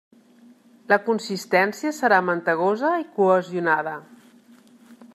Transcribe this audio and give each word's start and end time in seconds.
La 0.93 0.97
consistència 1.09 1.93
serà 1.99 2.21
mantegosa 2.31 2.95
i 3.05 3.09
cohesionada. 3.21 3.97